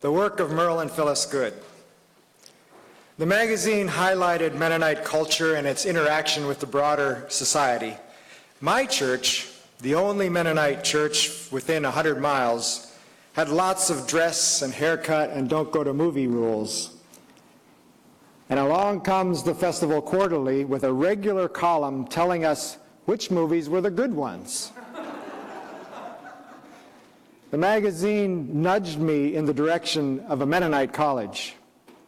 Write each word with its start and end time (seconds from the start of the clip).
The 0.00 0.10
work 0.10 0.40
of 0.40 0.50
Merle 0.50 0.80
and 0.80 0.90
Phyllis 0.90 1.26
Good. 1.26 1.52
The 3.18 3.26
magazine 3.26 3.86
highlighted 3.86 4.54
Mennonite 4.54 5.04
culture 5.04 5.56
and 5.56 5.66
its 5.66 5.84
interaction 5.84 6.46
with 6.46 6.58
the 6.58 6.66
broader 6.66 7.26
society. 7.28 7.98
My 8.62 8.86
church, 8.86 9.48
the 9.82 9.94
only 9.94 10.30
Mennonite 10.30 10.84
church 10.84 11.52
within 11.52 11.82
100 11.82 12.18
miles, 12.18 12.96
had 13.34 13.50
lots 13.50 13.90
of 13.90 14.06
dress 14.06 14.62
and 14.62 14.72
haircut 14.72 15.30
and 15.30 15.50
don't 15.50 15.70
go 15.70 15.84
to 15.84 15.92
movie 15.92 16.28
rules. 16.28 16.96
And 18.48 18.58
along 18.58 19.02
comes 19.02 19.42
the 19.42 19.54
Festival 19.54 20.00
Quarterly 20.00 20.64
with 20.64 20.84
a 20.84 20.92
regular 20.94 21.46
column 21.46 22.06
telling 22.06 22.46
us 22.46 22.78
which 23.04 23.30
movies 23.30 23.68
were 23.68 23.82
the 23.82 23.90
good 23.90 24.14
ones. 24.14 24.72
The 27.50 27.58
magazine 27.58 28.62
nudged 28.62 28.98
me 28.98 29.34
in 29.34 29.44
the 29.44 29.54
direction 29.54 30.20
of 30.20 30.40
a 30.40 30.46
Mennonite 30.46 30.92
college 30.92 31.54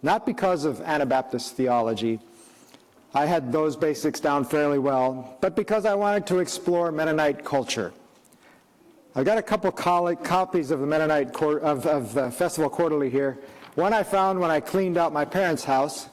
not 0.03 0.27
because 0.27 0.65
of 0.65 0.81
Anabaptist 0.81 1.55
theology. 1.55 2.19
I 3.15 3.27
had 3.27 3.53
those 3.53 3.77
basics 3.77 4.21
down 4.21 4.45
fairly 4.45 4.79
well, 4.79 5.37
but 5.41 5.55
because 5.55 5.87
I 5.87 5.95
wanted 5.95 6.27
to 6.29 6.39
explore 6.39 6.91
Mennonite 6.91 7.45
culture. 7.45 7.93
I've 9.15 9.27
got 9.27 9.39
a 9.39 9.43
couple 9.43 9.71
copies 9.71 10.71
of 10.71 10.81
the 10.81 10.87
Mennonite 10.87 11.37
of, 11.37 11.87
of 11.87 12.15
the 12.15 12.31
Festival 12.31 12.71
Quarterly 12.71 13.11
here. 13.11 13.39
One 13.75 13.93
I 13.93 14.03
found 14.03 14.41
when 14.41 14.51
I 14.51 14.61
cleaned 14.61 14.97
out 14.97 15.13
my 15.13 15.25
parents' 15.25 15.65
house, 15.65 16.09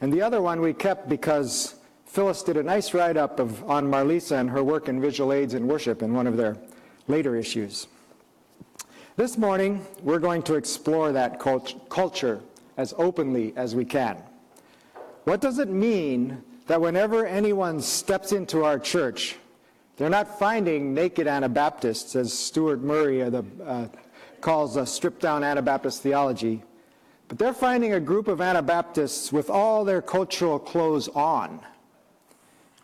and 0.00 0.12
the 0.12 0.22
other 0.22 0.40
one 0.40 0.60
we 0.60 0.72
kept 0.72 1.08
because 1.08 1.74
Phyllis 2.06 2.42
did 2.42 2.56
a 2.56 2.62
nice 2.62 2.94
write-up 2.94 3.40
of 3.40 3.68
on 3.68 3.86
Marlisa 3.86 4.38
and 4.38 4.48
her 4.50 4.62
work 4.62 4.88
in 4.88 5.00
visual 5.00 5.32
aids 5.32 5.54
in 5.54 5.66
worship 5.66 6.02
in 6.02 6.14
one 6.14 6.26
of 6.26 6.36
their 6.36 6.56
later 7.08 7.36
issues. 7.36 7.88
This 9.16 9.38
morning, 9.38 9.82
we're 10.02 10.18
going 10.18 10.42
to 10.42 10.56
explore 10.56 11.10
that 11.12 11.40
cult 11.40 11.88
culture 11.88 12.42
as 12.76 12.92
openly 12.98 13.54
as 13.56 13.74
we 13.74 13.86
can. 13.86 14.22
What 15.24 15.40
does 15.40 15.58
it 15.58 15.70
mean 15.70 16.42
that 16.66 16.82
whenever 16.82 17.24
anyone 17.24 17.80
steps 17.80 18.32
into 18.32 18.62
our 18.62 18.78
church, 18.78 19.36
they're 19.96 20.10
not 20.10 20.38
finding 20.38 20.92
naked 20.92 21.26
Anabaptists, 21.26 22.14
as 22.14 22.30
Stuart 22.30 22.82
Murray 22.82 23.22
the, 23.30 23.42
uh, 23.64 23.88
calls 24.42 24.76
a 24.76 24.84
stripped 24.84 25.22
down 25.22 25.42
Anabaptist 25.42 26.02
theology, 26.02 26.62
but 27.28 27.38
they're 27.38 27.54
finding 27.54 27.94
a 27.94 28.00
group 28.00 28.28
of 28.28 28.42
Anabaptists 28.42 29.32
with 29.32 29.48
all 29.48 29.82
their 29.82 30.02
cultural 30.02 30.58
clothes 30.58 31.08
on. 31.08 31.60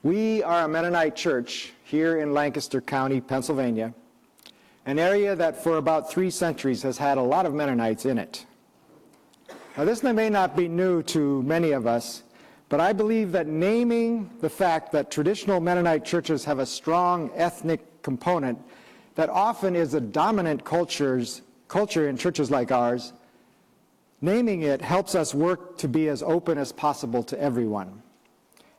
We 0.03 0.43
are 0.43 0.65
a 0.65 0.69
Mennonite 0.69 1.15
church 1.15 1.75
here 1.85 2.21
in 2.21 2.33
Lancaster 2.33 2.81
County, 2.81 3.21
Pennsylvania, 3.21 3.93
an 4.87 4.99
area 4.99 5.37
that 5.37 5.63
for 5.63 5.77
about 5.77 6.11
three 6.11 6.31
centuries 6.31 6.83
has 6.83 6.99
had 6.99 7.19
a 7.19 7.23
lot 7.23 7.47
of 7.47 7.55
Mennonites 7.55 8.05
in 8.05 8.19
it. 8.19 8.45
Now, 9.77 9.85
this 9.85 10.03
may 10.03 10.29
not 10.29 10.57
be 10.57 10.69
new 10.69 11.03
to 11.05 11.43
many 11.45 11.73
of 11.73 11.87
us, 11.87 12.23
but 12.69 12.81
I 12.81 12.93
believe 12.93 13.33
that 13.33 13.47
naming 13.47 14.31
the 14.41 14.51
fact 14.51 14.93
that 14.93 15.11
traditional 15.11 15.61
Mennonite 15.61 16.05
churches 16.05 16.45
have 16.45 16.59
a 16.59 16.67
strong 16.67 17.31
ethnic 17.35 18.03
component 18.03 18.59
that 19.15 19.31
often 19.31 19.77
is 19.77 19.95
a 19.95 20.01
dominant 20.01 20.65
cultures, 20.65 21.43
culture 21.69 22.09
in 22.09 22.17
churches 22.17 22.51
like 22.51 22.73
ours, 22.73 23.13
naming 24.21 24.63
it 24.63 24.81
helps 24.81 25.15
us 25.15 25.35
work 25.35 25.77
to 25.79 25.89
be 25.89 26.09
as 26.09 26.23
open 26.23 26.59
as 26.59 26.73
possible 26.73 27.23
to 27.23 27.41
everyone. 27.41 28.03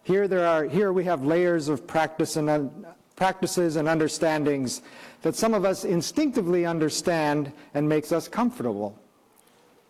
Here, 0.04 0.28
there 0.28 0.48
are, 0.48 0.66
here 0.66 0.92
we 0.92 1.06
have 1.06 1.24
layers 1.24 1.70
of 1.70 1.88
practice 1.88 2.36
and, 2.36 2.86
practices 3.16 3.76
and 3.76 3.88
understandings 3.88 4.82
that 5.22 5.36
some 5.36 5.54
of 5.54 5.66
us 5.66 5.86
instinctively 5.86 6.66
understand 6.66 7.52
and 7.74 7.88
makes 7.88 8.12
us 8.12 8.28
comfortable. 8.28 8.98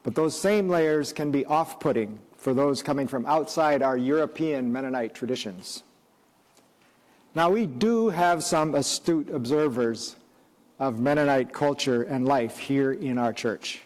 But 0.03 0.15
those 0.15 0.39
same 0.39 0.67
layers 0.67 1.13
can 1.13 1.31
be 1.31 1.45
off-putting 1.45 2.19
for 2.37 2.53
those 2.53 2.83
coming 2.83 3.07
from 3.07 3.25
outside 3.25 3.81
our 3.81 3.97
European 3.97 4.71
Mennonite 4.71 5.15
traditions. 5.15 5.83
Now, 7.35 7.49
we 7.49 7.65
do 7.65 8.09
have 8.09 8.43
some 8.43 8.75
astute 8.75 9.29
observers 9.29 10.17
of 10.77 10.99
Mennonite 10.99 11.53
culture 11.53 12.03
and 12.03 12.27
life 12.27 12.57
here 12.57 12.91
in 12.91 13.17
our 13.17 13.31
church. 13.31 13.81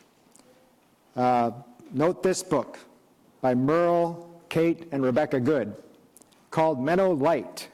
Uh, 1.16 1.52
note 1.94 2.24
this 2.24 2.44
book 2.44 2.80
by 3.42 3.54
Merle, 3.54 4.42
Kate, 4.50 4.88
and 4.92 5.04
Rebecca 5.04 5.40
Good 5.40 5.75
called 6.50 6.80
Menno-Lite, 6.80 7.69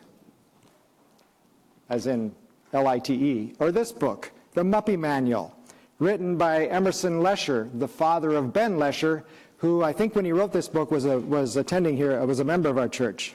as 1.89 2.07
in 2.07 2.33
L-I-T-E, 2.73 3.53
or 3.59 3.71
this 3.71 3.91
book, 3.91 4.31
The 4.53 4.63
Muppie 4.63 4.97
Manual, 4.97 5.55
written 5.99 6.37
by 6.37 6.65
Emerson 6.67 7.21
Lesher, 7.21 7.69
the 7.73 7.87
father 7.87 8.31
of 8.31 8.51
Ben 8.53 8.77
Lesher, 8.77 9.23
who 9.57 9.83
I 9.83 9.93
think 9.93 10.15
when 10.15 10.25
he 10.25 10.31
wrote 10.31 10.51
this 10.51 10.67
book 10.67 10.91
was, 10.91 11.05
a, 11.05 11.19
was 11.19 11.55
attending 11.55 11.95
here, 11.95 12.23
was 12.25 12.39
a 12.39 12.43
member 12.43 12.69
of 12.69 12.77
our 12.77 12.89
church. 12.89 13.33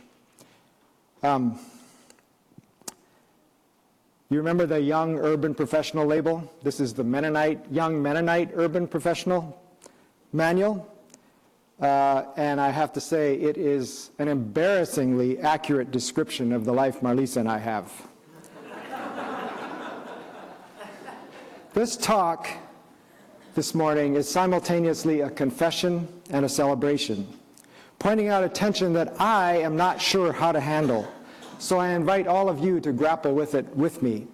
Um, 1.23 1.59
you 4.31 4.37
remember 4.37 4.67
the 4.67 4.81
Young 4.81 5.17
Urban 5.17 5.55
Professional 5.55 6.05
label? 6.05 6.53
This 6.63 6.81
is 6.81 6.93
the 6.93 7.03
Mennonite, 7.03 7.65
Young 7.71 8.03
Mennonite 8.03 8.51
Urban 8.55 8.87
Professional 8.87 9.59
Manual. 10.35 10.87
Uh, 11.81 12.25
and 12.37 12.61
I 12.61 12.71
have 12.71 12.93
to 12.93 13.01
say, 13.01 13.37
it 13.37 13.57
is 13.57 14.11
an 14.19 14.29
embarrassingly 14.29 15.39
accurate 15.39 15.91
description 15.93 16.53
of 16.53 16.67
the 16.67 16.73
life 16.73 17.01
Marlisa 17.01 17.39
and 17.39 17.49
I 17.49 17.59
have. 17.59 17.91
This 21.79 21.97
talk 21.97 22.49
this 23.55 23.73
morning 23.73 24.17
is 24.17 24.29
simultaneously 24.29 25.21
a 25.21 25.31
confession 25.31 26.09
and 26.29 26.45
a 26.45 26.49
celebration, 26.49 27.25
pointing 28.01 28.27
out 28.27 28.43
a 28.43 28.49
tension 28.49 28.93
that 28.95 29.15
I 29.21 29.59
am 29.59 29.77
not 29.77 30.03
sure 30.03 30.33
how 30.33 30.51
to 30.51 30.59
handle. 30.59 31.07
So 31.61 31.79
I 31.79 31.91
invite 31.91 32.27
all 32.27 32.49
of 32.49 32.59
you 32.59 32.81
to 32.81 32.91
grapple 32.91 33.33
with 33.33 33.55
it 33.55 33.65
with 33.77 34.03
me. 34.03 34.27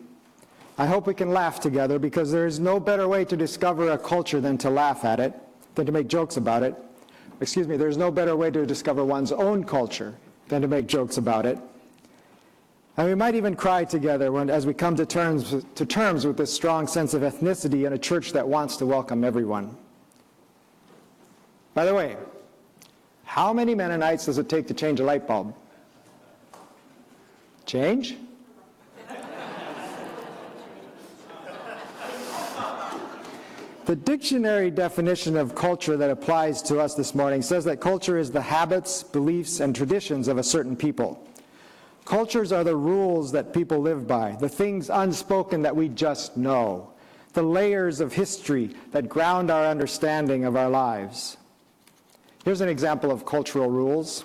I 0.79 0.87
hope 0.87 1.07
we 1.07 1.13
can 1.13 1.35
laugh 1.35 1.61
together 1.61 1.99
because 1.99 2.33
there 2.33 2.47
is 2.47 2.59
no 2.59 2.81
better 2.81 3.09
way 3.09 3.27
to 3.27 3.37
discover 3.37 3.91
a 3.91 3.99
culture 3.99 4.41
than 4.41 4.57
to 4.57 4.71
laugh 4.71 5.05
at 5.05 5.21
it, 5.21 5.35
than 5.75 5.85
to 5.85 5.93
make 5.93 6.09
jokes 6.09 6.39
about 6.39 6.63
it. 6.63 6.75
Excuse 7.43 7.69
me, 7.69 7.77
there's 7.77 7.99
no 7.99 8.11
better 8.11 8.37
way 8.37 8.51
to 8.53 8.65
discover 8.65 9.05
one's 9.05 9.33
own 9.33 9.65
culture 9.65 10.15
than 10.49 10.63
to 10.63 10.69
make 10.69 10.87
jokes 10.87 11.19
about 11.19 11.45
it. 11.45 11.59
And 12.97 13.09
we 13.09 13.15
might 13.17 13.35
even 13.35 13.57
cry 13.57 13.85
together 13.85 14.31
when, 14.31 14.49
as 14.49 14.67
we 14.67 14.75
come 14.75 14.95
to 14.97 15.07
terms, 15.07 15.65
to 15.75 15.87
terms 15.87 16.25
with 16.27 16.37
this 16.37 16.53
strong 16.53 16.87
sense 16.87 17.13
of 17.13 17.23
ethnicity 17.23 17.87
in 17.87 17.93
a 17.93 17.99
church 17.99 18.33
that 18.33 18.47
wants 18.47 18.77
to 18.77 18.87
welcome 18.87 19.25
everyone. 19.25 19.77
By 21.75 21.85
the 21.87 21.95
way, 21.95 22.17
how 23.25 23.53
many 23.53 23.75
Mennonites 23.75 24.27
does 24.27 24.39
it 24.39 24.49
take 24.49 24.69
to 24.69 24.75
change 24.75 25.01
a 25.01 25.05
light 25.05 25.27
bulb? 25.27 25.55
Change? 27.67 28.17
The 33.87 33.97
dictionary 33.97 34.71
definition 34.71 35.37
of 35.37 35.55
culture 35.55 35.99
that 35.99 36.09
applies 36.09 36.63
to 36.63 36.81
us 36.81 36.95
this 36.95 37.15
morning 37.15 37.43
says 37.43 37.67
that 37.67 37.83
culture 37.83 38.17
is 38.17 38.31
the 38.31 38.41
habits, 38.41 39.03
beliefs, 39.03 39.61
and 39.61 39.77
traditions 39.77 40.27
of 40.27 40.39
a 40.39 40.43
certain 40.43 40.75
people. 40.75 41.23
Cultures 42.05 42.53
are 42.53 42.65
the 42.65 42.77
rules 42.77 43.33
that 43.33 43.55
people 43.55 43.81
live 43.81 44.07
by, 44.07 44.37
the 44.39 44.49
things 44.49 44.91
unspoken 44.91 45.63
that 45.63 45.75
we 45.75 45.89
just 45.89 46.37
know, 46.37 46.91
the 47.33 47.43
layers 47.43 48.01
of 48.01 48.13
history 48.13 48.75
that 48.93 49.09
ground 49.09 49.51
our 49.51 49.67
understanding 49.67 50.45
of 50.45 50.57
our 50.57 50.69
lives. 50.69 51.39
Here's 52.45 52.61
an 52.61 52.69
example 52.69 53.11
of 53.11 53.25
cultural 53.25 53.71
rules. 53.71 54.25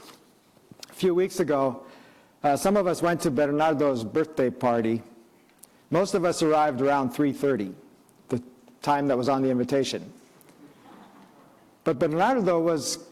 A 0.89 0.93
few 0.93 1.15
weeks 1.15 1.39
ago, 1.39 1.83
uh, 2.43 2.57
some 2.57 2.75
of 2.75 2.85
us 2.85 3.01
went 3.01 3.21
to 3.21 3.31
Bernardo's 3.31 4.03
birthday 4.03 4.49
party. 4.49 5.01
Most 5.89 6.13
of 6.13 6.25
us 6.25 6.43
arrived 6.43 6.81
around 6.81 7.11
3.30, 7.13 7.73
the 8.27 8.43
time 8.81 9.07
that 9.07 9.17
was 9.17 9.29
on 9.29 9.41
the 9.41 9.49
invitation. 9.49 10.11
But 11.85 11.97
Bernardo 11.97 12.59
was 12.59 13.08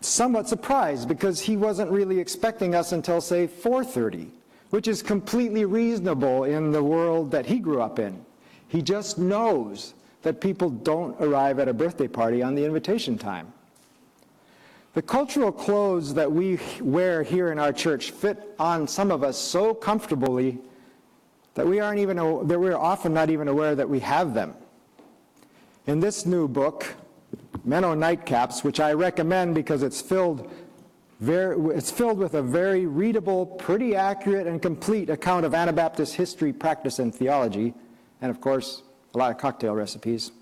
somewhat 0.00 0.48
surprised 0.48 1.08
because 1.08 1.40
he 1.40 1.56
wasn't 1.56 1.90
really 1.90 2.18
expecting 2.18 2.74
us 2.74 2.92
until, 2.92 3.20
say, 3.20 3.46
4.30, 3.46 4.28
which 4.70 4.88
is 4.88 5.02
completely 5.02 5.64
reasonable 5.64 6.44
in 6.44 6.70
the 6.72 6.82
world 6.82 7.30
that 7.30 7.46
he 7.46 7.58
grew 7.58 7.80
up 7.80 7.98
in. 7.98 8.24
He 8.68 8.82
just 8.82 9.18
knows 9.18 9.94
that 10.22 10.40
people 10.40 10.70
don't 10.70 11.20
arrive 11.20 11.58
at 11.58 11.68
a 11.68 11.72
birthday 11.72 12.08
party 12.08 12.42
on 12.42 12.54
the 12.54 12.64
invitation 12.64 13.18
time. 13.18 13.52
The 14.94 15.02
cultural 15.02 15.52
clothes 15.52 16.14
that 16.14 16.30
we 16.30 16.58
wear 16.80 17.22
here 17.22 17.52
in 17.52 17.58
our 17.58 17.72
church 17.72 18.10
fit 18.10 18.54
on 18.58 18.88
some 18.88 19.10
of 19.10 19.22
us 19.22 19.38
so 19.38 19.74
comfortably 19.74 20.58
that 21.54 21.66
we 21.66 21.80
aren't 21.80 21.98
even 21.98 22.16
that 22.16 22.58
we're 22.58 22.76
often 22.76 23.14
not 23.14 23.30
even 23.30 23.48
aware 23.48 23.74
that 23.74 23.88
we 23.88 24.00
have 24.00 24.34
them. 24.34 24.54
In 25.86 26.00
this 26.00 26.26
new 26.26 26.48
book, 26.48 26.86
Menno 27.66 27.94
Nightcaps, 27.94 28.64
which 28.64 28.80
I 28.80 28.92
recommend 28.92 29.54
because 29.54 29.82
it's 29.82 30.00
filled, 30.00 30.50
very, 31.20 31.76
it's 31.76 31.90
filled 31.90 32.18
with 32.18 32.34
a 32.34 32.42
very 32.42 32.86
readable, 32.86 33.44
pretty 33.44 33.94
accurate, 33.94 34.46
and 34.46 34.62
complete 34.62 35.10
account 35.10 35.44
of 35.44 35.54
Anabaptist 35.54 36.14
history, 36.14 36.52
practice, 36.52 36.98
and 36.98 37.14
theology, 37.14 37.74
and 38.22 38.30
of 38.30 38.40
course, 38.40 38.82
a 39.14 39.18
lot 39.18 39.30
of 39.30 39.38
cocktail 39.38 39.74
recipes. 39.74 40.32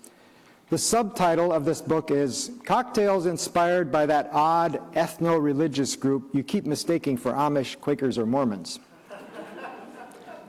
The 0.69 0.77
subtitle 0.77 1.53
of 1.53 1.63
this 1.63 1.81
book 1.81 2.11
is 2.11 2.51
Cocktails 2.65 3.25
Inspired 3.25 3.89
by 3.89 4.05
That 4.05 4.29
Odd 4.33 4.81
Ethno 4.93 5.41
Religious 5.41 5.95
Group 5.95 6.29
You 6.33 6.43
Keep 6.43 6.65
Mistaking 6.65 7.15
for 7.15 7.31
Amish, 7.31 7.79
Quakers, 7.79 8.17
or 8.17 8.25
Mormons. 8.25 8.79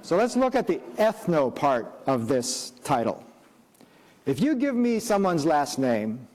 so 0.03 0.17
let's 0.17 0.37
look 0.37 0.57
at 0.57 0.67
the 0.67 0.81
ethno 0.97 1.55
part 1.55 2.03
of 2.07 2.27
this 2.27 2.73
title. 2.83 3.25
If 4.29 4.43
you 4.43 4.57
give 4.57 4.75
me 4.75 5.01
someone's 5.01 5.47
last 5.47 5.79
name, 5.79 6.29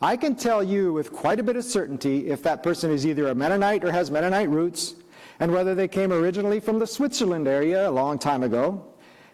I 0.00 0.16
can 0.16 0.34
tell 0.34 0.64
you 0.64 0.94
with 0.94 1.12
quite 1.12 1.38
a 1.38 1.42
bit 1.42 1.54
of 1.54 1.66
certainty 1.66 2.30
if 2.30 2.42
that 2.44 2.62
person 2.62 2.90
is 2.90 3.06
either 3.06 3.28
a 3.28 3.34
Mennonite 3.34 3.84
or 3.84 3.92
has 3.92 4.10
Mennonite 4.10 4.48
roots, 4.48 4.94
and 5.38 5.52
whether 5.52 5.74
they 5.74 5.86
came 5.86 6.14
originally 6.14 6.60
from 6.60 6.78
the 6.78 6.86
Switzerland 6.86 7.46
area 7.46 7.86
a 7.86 7.90
long 7.90 8.18
time 8.18 8.42
ago, 8.42 8.82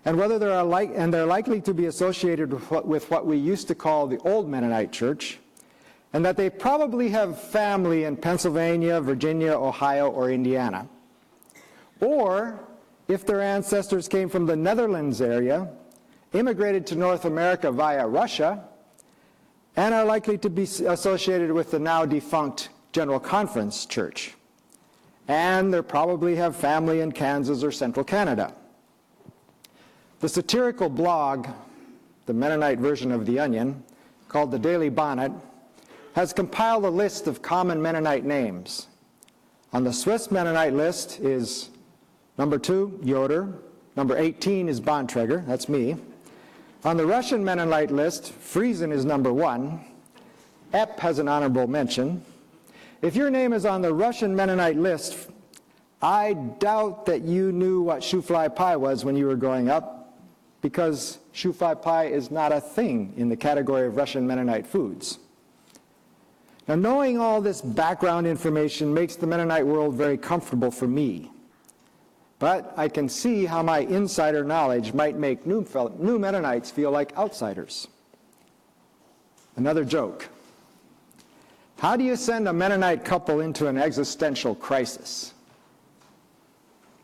and 0.05 0.19
whether 0.19 0.37
they 0.37 0.51
are 0.51 0.65
like, 0.65 0.91
and 0.97 1.15
they're 1.15 1.27
likely 1.27 1.61
to 1.61 1.73
be 1.73 1.87
associated 1.87 2.53
with 2.53 2.69
what, 2.73 2.89
with 2.89 3.09
what 3.09 3.25
we 3.25 3.37
used 3.37 3.69
to 3.69 3.77
call 3.77 4.09
the 4.09 4.19
old 4.25 4.49
Mennonite 4.49 4.91
church, 4.91 5.39
and 6.13 6.25
that 6.25 6.37
they 6.37 6.51
probably 6.51 7.09
have 7.11 7.41
family 7.41 8.03
in 8.03 8.17
Pennsylvania, 8.17 9.01
Virginia, 9.01 9.53
Ohio, 9.53 10.11
or 10.11 10.33
Indiana. 10.33 10.89
Or 12.01 12.59
if 13.07 13.25
their 13.25 13.41
ancestors 13.41 14.09
came 14.09 14.29
from 14.29 14.45
the 14.45 14.57
Netherlands 14.57 15.21
area, 15.21 15.69
immigrated 16.39 16.87
to 16.89 16.97
North 16.97 17.25
America 17.25 17.71
via 17.71 18.07
Russia, 18.07 18.65
and 19.77 19.95
are 19.95 20.05
likely 20.05 20.39
to 20.39 20.51
be 20.51 20.63
associated 20.63 21.53
with 21.53 21.71
the 21.71 21.79
now 21.79 22.05
defunct 22.05 22.71
General 22.93 23.21
Conference 23.21 23.85
Church. 23.87 24.35
And 25.29 25.73
they 25.73 25.83
probably 25.83 26.37
have 26.37 26.57
family 26.57 27.01
in 27.01 27.13
Kansas 27.13 27.63
or 27.63 27.73
central 27.73 28.05
Canada. 28.05 28.55
The 30.21 30.29
satirical 30.29 30.89
blog, 30.89 31.47
the 32.25 32.33
Mennonite 32.33 32.79
version 32.79 33.13
of 33.13 33.27
The 33.27 33.39
Onion, 33.39 33.83
called 34.29 34.51
The 34.51 34.59
Daily 34.59 34.89
Bonnet, 34.89 35.33
has 36.15 36.33
compiled 36.33 36.85
a 36.87 36.91
list 36.91 37.27
of 37.27 37.43
common 37.43 37.83
Mennonite 37.83 38.25
names. 38.25 38.87
On 39.75 39.85
the 39.85 39.93
Swiss 39.93 40.31
Mennonite 40.31 40.73
list 40.73 41.21
is 41.21 41.69
number 42.39 42.59
two, 42.59 42.99
Yoder. 43.03 43.53
Number 43.97 44.17
18 44.17 44.69
is 44.71 44.81
Bontrager, 44.81 45.47
that's 45.47 45.69
me. 45.69 45.97
On 46.87 46.97
the 46.97 47.05
Russian 47.05 47.45
Mennonite 47.45 47.91
list, 47.91 48.33
Friesen 48.41 48.93
is 48.93 49.05
number 49.05 49.33
one. 49.33 49.81
Epp 50.73 51.01
has 51.01 51.19
an 51.19 51.27
honorable 51.27 51.67
mention. 51.67 52.25
If 53.03 53.17
your 53.17 53.29
name 53.29 53.53
is 53.53 53.67
on 53.67 53.83
the 53.83 53.93
Russian 53.93 54.37
Mennonite 54.37 54.77
list, 54.77 55.29
I 56.01 56.35
doubt 56.35 57.05
that 57.07 57.23
you 57.23 57.51
knew 57.51 57.81
what 57.81 58.03
shoofly 58.03 58.55
pie 58.55 58.77
was 58.77 59.05
when 59.05 59.17
you 59.17 59.27
were 59.27 59.35
growing 59.35 59.69
up 59.69 60.17
because 60.63 61.19
shoofly 61.35 61.83
pie 61.83 62.05
is 62.05 62.31
not 62.31 62.53
a 62.53 62.61
thing 62.61 63.13
in 63.17 63.29
the 63.29 63.37
category 63.37 63.89
of 63.89 63.97
Russian 63.97 64.25
Mennonite 64.25 64.65
foods. 64.65 65.19
Now, 66.69 66.77
knowing 66.77 67.19
all 67.19 67.41
this 67.41 67.63
background 67.63 68.29
information 68.29 68.95
makes 68.95 69.17
the 69.17 69.27
Mennonite 69.27 69.67
world 69.67 69.95
very 69.95 70.17
comfortable 70.17 70.71
for 70.71 70.87
me. 70.87 71.33
But 72.39 72.75
I 72.77 72.89
can 72.89 73.09
see 73.09 73.47
how 73.47 73.63
my 73.63 73.81
insider 73.81 74.45
knowledge 74.45 74.93
might 74.93 75.17
make 75.17 75.47
new, 75.47 75.67
new 75.99 76.19
Mennonites 76.19 76.71
feel 76.71 76.91
like 76.91 77.17
outsiders. 77.17 77.89
Another 79.57 79.85
joke. 79.85 80.29
How 81.79 81.97
do 81.97 82.05
you 82.05 82.17
send 82.17 82.47
a 82.49 82.53
Mennonite 82.53 83.05
couple 83.05 83.41
into 83.41 83.69
an 83.69 83.79
existential 83.79 84.55
crisis? 84.55 85.33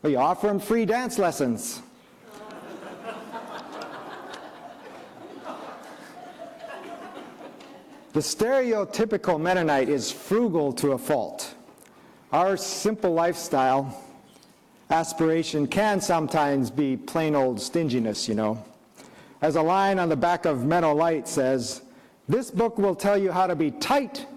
Well, 0.01 0.11
you 0.11 0.17
offer 0.17 0.47
them 0.47 0.59
free 0.59 0.85
dance 0.85 1.17
lessons. 1.17 1.81
The 8.13 8.19
stereotypical 8.19 9.41
Mennonite 9.41 9.89
is 9.89 10.11
frugal 10.11 10.71
to 10.73 10.91
a 10.91 10.97
fault. 10.99 11.55
Our 12.31 12.57
simple 12.57 13.13
lifestyle 13.13 13.99
aspiration 14.93 15.65
can 15.65 15.99
sometimes 15.99 16.69
be 16.69 16.95
plain 16.95 17.35
old 17.35 17.59
stinginess, 17.59 18.29
you 18.29 18.35
know. 18.35 18.63
As 19.41 19.55
a 19.55 19.61
line 19.61 19.97
on 19.97 20.07
the 20.07 20.15
back 20.15 20.45
of 20.45 20.65
Mennonite 20.65 21.27
says, 21.27 21.81
this 22.29 22.51
book 22.51 22.77
will 22.77 22.93
tell 22.93 23.17
you 23.17 23.31
how 23.31 23.47
to 23.47 23.55
be 23.55 23.71
tight 23.71 24.27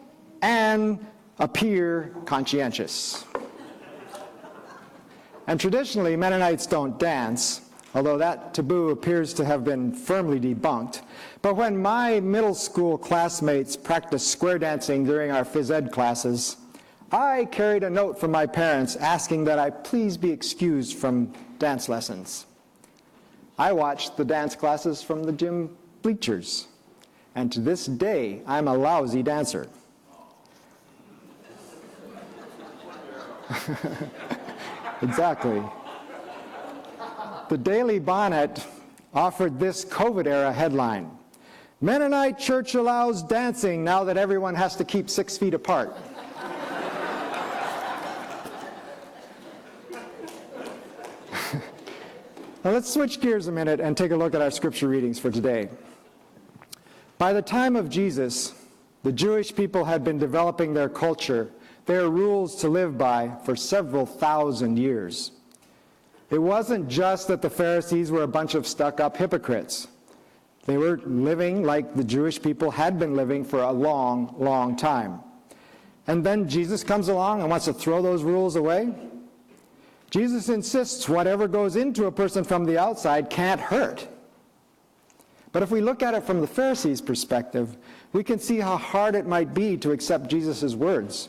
and 0.41 0.99
appear 1.39 2.15
conscientious. 2.25 3.27
and 5.47 5.61
traditionally, 5.61 6.17
Mennonites 6.17 6.67
don't 6.67 6.99
dance, 6.99 7.69
although 7.95 8.17
that 8.17 8.55
taboo 8.55 8.89
appears 8.89 9.35
to 9.35 9.45
have 9.45 9.63
been 9.63 9.93
firmly 9.93 10.41
debunked. 10.41 11.03
But 11.43 11.57
when 11.57 11.81
my 11.81 12.19
middle 12.21 12.55
school 12.55 12.97
classmates 12.97 13.77
practiced 13.77 14.29
square 14.29 14.59
dancing 14.59 15.05
during 15.05 15.31
our 15.31 15.45
phys 15.45 15.71
ed 15.71 15.93
classes, 15.93 16.57
I 17.13 17.45
carried 17.47 17.85
a 17.85 17.91
note 17.91 18.19
from 18.19 18.33
my 18.33 18.47
parents 18.47 18.97
asking 18.97 19.45
that 19.45 19.59
I 19.59 19.71
please 19.71 20.17
be 20.17 20.31
excused 20.31 20.97
from 20.97 21.33
dance 21.59 21.89
lessons. 21.89 22.47
I 23.59 23.73
watched 23.73 24.17
the 24.17 24.25
dance 24.25 24.57
classes 24.57 25.03
from 25.03 25.23
the 25.23 25.33
gym 25.33 25.77
bleachers, 26.03 26.67
and 27.35 27.51
to 27.53 27.61
this 27.61 27.87
day, 27.87 28.43
I'm 28.47 28.69
a 28.69 28.75
lousy 28.75 29.23
dancer. 29.23 29.69
exactly 35.03 35.63
the 37.49 37.57
Daily 37.57 38.01
Bonnet 38.01 38.67
offered 39.15 39.61
this 39.61 39.85
COVID 39.85 40.27
era 40.27 40.53
headline 40.53 41.17
Mennonite 41.83 42.39
church 42.39 42.75
allows 42.75 43.23
dancing 43.23 43.85
now 43.85 44.03
that 44.05 44.17
everyone 44.17 44.55
has 44.55 44.77
to 44.77 44.85
keep 44.85 45.11
six 45.11 45.37
feet 45.37 45.53
apart. 45.53 45.95
Now 52.67 52.73
let's 52.73 52.93
switch 52.93 53.21
gears 53.21 53.47
a 53.47 53.53
minute 53.53 53.79
and 53.79 53.97
take 53.97 54.11
a 54.11 54.17
look 54.17 54.35
at 54.35 54.43
our 54.43 54.51
scripture 54.51 54.89
readings 54.89 55.21
for 55.21 55.31
today. 55.31 55.69
By 57.17 57.33
the 57.33 57.41
time 57.41 57.77
of 57.77 57.89
Jesus, 57.89 58.55
the 59.05 59.13
Jewish 59.13 59.55
people 59.55 59.85
had 59.85 60.03
been 60.03 60.19
developing 60.19 60.75
their 60.75 60.89
culture, 60.89 61.49
their 61.85 62.11
rules 62.11 62.57
to 62.63 62.69
live 62.69 62.99
by, 62.99 63.31
for 63.45 63.55
several 63.55 64.05
thousand 64.05 64.81
years. 64.81 65.31
It 66.29 66.39
wasn't 66.39 66.89
just 66.89 67.29
that 67.29 67.41
the 67.41 67.49
Pharisees 67.49 68.11
were 68.11 68.25
a 68.25 68.29
bunch 68.29 68.57
of 68.57 68.67
stuck 68.67 68.99
up 68.99 69.17
hypocrites. 69.17 69.87
They 70.65 70.77
were 70.77 70.97
living 71.05 71.63
like 71.63 71.95
the 71.95 72.03
Jewish 72.03 72.43
people 72.43 72.73
had 72.73 72.99
been 72.99 73.15
living 73.15 73.45
for 73.45 73.63
a 73.63 73.71
long, 73.71 74.35
long 74.41 74.75
time. 74.75 75.21
And 76.09 76.27
then 76.27 76.49
Jesus 76.49 76.83
comes 76.83 77.07
along 77.07 77.43
and 77.43 77.49
wants 77.49 77.67
to 77.67 77.73
throw 77.73 78.03
those 78.03 78.25
rules 78.25 78.57
away. 78.57 78.93
Jesus 80.17 80.49
insists 80.49 81.11
whatever 81.11 81.47
goes 81.47 81.77
into 81.77 82.07
a 82.07 82.11
person 82.11 82.43
from 82.43 82.65
the 82.65 82.79
outside 82.79 83.29
can't 83.29 83.61
hurt. 83.61 84.09
But 85.53 85.63
if 85.63 85.71
we 85.71 85.83
look 85.83 86.03
at 86.03 86.15
it 86.15 86.23
from 86.23 86.41
the 86.41 86.47
Pharisees' 86.47 87.03
perspective, 87.03 87.77
we 88.15 88.25
can 88.25 88.39
see 88.39 88.59
how 88.59 88.79
hard 88.79 89.15
it 89.15 89.27
might 89.27 89.53
be 89.53 89.77
to 89.77 89.91
accept 89.91 90.31
Jesus' 90.31 90.75
words. 90.75 91.29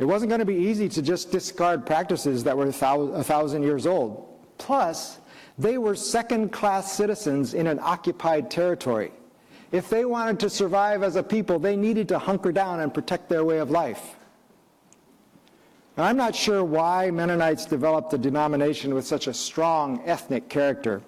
It 0.00 0.04
wasn't 0.04 0.30
going 0.30 0.40
to 0.40 0.44
be 0.44 0.56
easy 0.56 0.88
to 0.88 1.00
just 1.00 1.30
discard 1.30 1.86
practices 1.86 2.42
that 2.42 2.56
were 2.56 2.66
a 2.66 2.72
thousand 3.22 3.62
years 3.62 3.86
old. 3.86 4.26
Plus, 4.58 5.20
they 5.56 5.78
were 5.78 5.94
second 5.94 6.50
class 6.50 6.90
citizens 6.90 7.54
in 7.54 7.68
an 7.68 7.78
occupied 7.80 8.50
territory. 8.50 9.12
If 9.70 9.88
they 9.88 10.04
wanted 10.04 10.40
to 10.40 10.50
survive 10.50 11.04
as 11.04 11.14
a 11.14 11.22
people, 11.22 11.60
they 11.60 11.76
needed 11.76 12.08
to 12.08 12.18
hunker 12.18 12.50
down 12.50 12.80
and 12.80 12.92
protect 12.92 13.28
their 13.28 13.44
way 13.44 13.58
of 13.58 13.70
life. 13.70 14.16
Now, 15.96 16.04
I'm 16.04 16.16
not 16.16 16.34
sure 16.34 16.64
why 16.64 17.10
Mennonites 17.10 17.66
developed 17.66 18.12
a 18.14 18.18
denomination 18.18 18.94
with 18.94 19.06
such 19.06 19.26
a 19.26 19.34
strong 19.34 20.02
ethnic 20.06 20.48
character, 20.48 21.02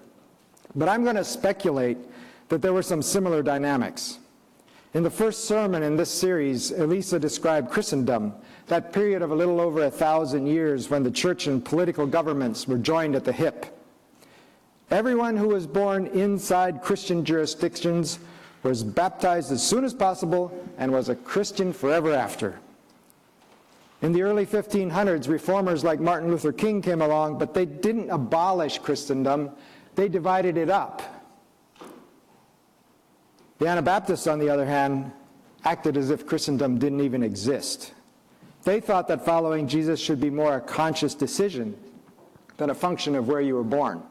but 0.75 0.89
I'm 0.89 1.03
going 1.03 1.15
to 1.15 1.23
speculate 1.23 1.97
that 2.49 2.61
there 2.61 2.73
were 2.73 2.83
some 2.83 3.01
similar 3.01 3.41
dynamics. 3.41 4.19
In 4.93 5.01
the 5.01 5.09
first 5.09 5.45
sermon 5.45 5.81
in 5.81 5.95
this 5.95 6.11
series, 6.11 6.71
Elisa 6.71 7.17
described 7.17 7.71
Christendom 7.71 8.33
that 8.67 8.93
period 8.93 9.23
of 9.23 9.31
a 9.31 9.35
little 9.35 9.59
over 9.59 9.85
a 9.85 9.91
thousand 9.91 10.45
years 10.45 10.89
when 10.89 11.01
the 11.01 11.09
church 11.09 11.47
and 11.47 11.65
political 11.65 12.05
governments 12.05 12.67
were 12.67 12.77
joined 12.77 13.15
at 13.15 13.23
the 13.23 13.31
hip. 13.31 13.65
Everyone 14.91 15.35
who 15.35 15.47
was 15.47 15.65
born 15.65 16.07
inside 16.07 16.83
Christian 16.83 17.25
jurisdictions 17.25 18.19
was 18.61 18.83
baptized 18.83 19.51
as 19.51 19.67
soon 19.67 19.83
as 19.83 19.93
possible 19.93 20.53
and 20.77 20.91
was 20.91 21.09
a 21.09 21.15
Christian 21.15 21.73
forever 21.73 22.13
after. 22.13 22.59
In 24.03 24.11
the 24.11 24.21
early 24.21 24.45
1500s, 24.45 25.29
reformers 25.29 25.85
like 25.85 26.01
Martin 26.01 26.29
Luther 26.29 26.51
King 26.51 26.81
came 26.81 27.01
along, 27.01 27.37
but 27.37 27.53
they 27.53 27.65
didn't 27.65 28.09
abolish 28.09 28.77
Christendom, 28.79 29.51
they 29.95 30.09
divided 30.09 30.57
it 30.57 30.69
up. 30.69 31.01
The 33.59 33.67
Anabaptists, 33.67 34.27
on 34.27 34.39
the 34.39 34.49
other 34.49 34.65
hand, 34.65 35.09
acted 35.63 35.95
as 35.95 36.09
if 36.09 36.27
Christendom 36.27 36.79
didn't 36.79 36.99
even 36.99 37.23
exist. 37.23 37.93
They 38.63 38.81
thought 38.81 39.07
that 39.07 39.23
following 39.23 39.69
Jesus 39.69 40.01
should 40.01 40.19
be 40.19 40.29
more 40.29 40.57
a 40.57 40.61
conscious 40.61 41.15
decision 41.15 41.77
than 42.57 42.71
a 42.71 42.75
function 42.75 43.15
of 43.15 43.29
where 43.29 43.39
you 43.39 43.55
were 43.55 43.63
born. 43.63 44.03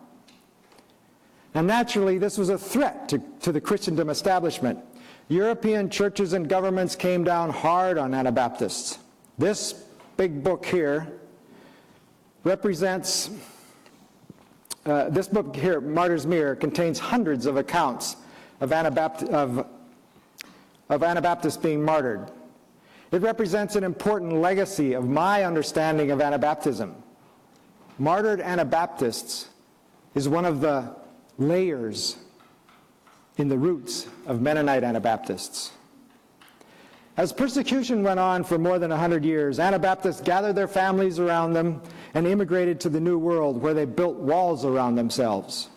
And 1.53 1.67
naturally, 1.67 2.17
this 2.17 2.39
was 2.39 2.49
a 2.49 2.57
threat 2.57 3.11
to, 3.11 3.23
to 3.41 3.53
the 3.53 3.61
Christendom 3.61 4.09
establishment. 4.09 4.79
European 5.29 5.91
churches 5.91 6.33
and 6.33 6.49
governments 6.49 6.97
came 6.97 7.25
down 7.25 7.51
hard 7.51 7.99
on 7.99 8.15
Anabaptists. 8.15 8.99
This 9.39 9.82
big 10.17 10.43
book 10.43 10.65
here 10.65 11.21
represents, 12.45 13.31
uh, 14.87 15.09
this 15.11 15.29
book 15.29 15.55
here, 15.55 15.81
Martyr's 15.81 16.27
Mirror, 16.27 16.57
contains 16.57 16.99
hundreds 16.99 17.47
of 17.47 17.57
accounts 17.57 18.17
of, 18.61 18.71
Anabapt- 18.71 19.29
of, 19.31 19.67
of 20.89 21.03
Anabaptists 21.03 21.57
being 21.57 21.85
martyred. 21.85 22.31
It 23.11 23.23
represents 23.23 23.77
an 23.77 23.85
important 23.85 24.33
legacy 24.35 24.95
of 24.95 25.09
my 25.09 25.45
understanding 25.45 26.11
of 26.11 26.21
Anabaptism. 26.21 26.95
Martyred 27.99 28.41
Anabaptists 28.41 29.49
is 30.15 30.29
one 30.29 30.45
of 30.45 30.61
the 30.61 30.95
layers 31.39 32.17
in 33.37 33.49
the 33.49 33.59
roots 33.59 34.07
of 34.27 34.41
Mennonite 34.41 34.85
Anabaptists. 34.85 35.73
As 37.17 37.33
persecution 37.33 38.03
went 38.03 38.19
on 38.19 38.43
for 38.43 38.59
more 38.59 38.79
than 38.79 38.91
100 38.91 39.25
years, 39.25 39.59
Anabaptists 39.59 40.23
gathered 40.23 40.55
their 40.55 40.69
families 40.69 41.19
around 41.19 41.53
them 41.53 41.83
and 42.15 42.27
immigrated 42.27 42.81
to 42.81 42.89
the 42.89 43.01
New 43.01 43.19
World 43.19 43.61
where 43.61 43.75
they 43.75 43.85
built 43.85 44.17
walls 44.17 44.65
around 44.65 44.95
themselves. 44.95 45.69